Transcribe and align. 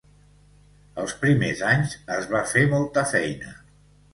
Els 1.03 1.13
primers 1.25 1.61
anys 1.73 1.93
es 2.17 2.27
va 2.35 2.43
fer 2.55 2.65
molta 2.73 3.05
feina. 3.13 3.55